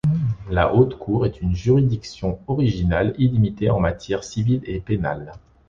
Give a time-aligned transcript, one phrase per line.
[0.49, 5.33] La Haute Cour a une juridiction originale illimitée en matière civile et pénale.